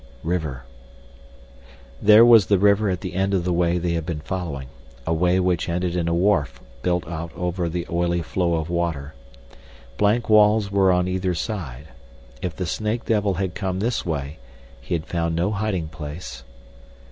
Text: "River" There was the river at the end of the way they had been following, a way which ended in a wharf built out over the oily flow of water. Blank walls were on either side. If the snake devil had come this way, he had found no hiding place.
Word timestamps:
"River" 0.23 0.63
There 2.01 2.25
was 2.25 2.47
the 2.47 2.57
river 2.57 2.89
at 2.89 3.01
the 3.01 3.13
end 3.13 3.35
of 3.35 3.43
the 3.43 3.53
way 3.53 3.77
they 3.77 3.91
had 3.93 4.03
been 4.03 4.21
following, 4.21 4.67
a 5.05 5.13
way 5.13 5.39
which 5.39 5.69
ended 5.69 5.95
in 5.95 6.07
a 6.07 6.13
wharf 6.15 6.59
built 6.81 7.07
out 7.07 7.31
over 7.35 7.69
the 7.69 7.85
oily 7.87 8.23
flow 8.23 8.55
of 8.55 8.67
water. 8.67 9.13
Blank 9.97 10.27
walls 10.27 10.71
were 10.71 10.91
on 10.91 11.07
either 11.07 11.35
side. 11.35 11.89
If 12.41 12.55
the 12.55 12.65
snake 12.65 13.05
devil 13.05 13.35
had 13.35 13.53
come 13.53 13.77
this 13.79 14.03
way, 14.03 14.39
he 14.81 14.95
had 14.95 15.05
found 15.05 15.35
no 15.35 15.51
hiding 15.51 15.87
place. 15.89 16.43